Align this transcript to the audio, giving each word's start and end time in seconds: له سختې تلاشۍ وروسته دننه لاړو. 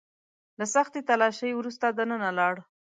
له 0.59 0.65
سختې 0.75 0.99
تلاشۍ 1.09 1.51
وروسته 1.55 1.85
دننه 1.97 2.29
لاړو. 2.37 2.63